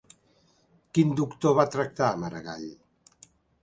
Quin 0.95 1.13
doctor 1.21 1.55
va 1.61 1.69
tractar 1.79 2.11
a 2.11 2.19
Maragall? 2.27 2.69